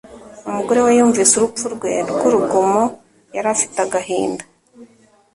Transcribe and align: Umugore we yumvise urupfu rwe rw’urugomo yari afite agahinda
Umugore 0.49 0.79
we 0.85 0.91
yumvise 0.97 1.31
urupfu 1.35 1.65
rwe 1.75 1.93
rw’urugomo 2.09 2.81
yari 3.35 3.47
afite 3.55 3.77
agahinda 3.85 4.43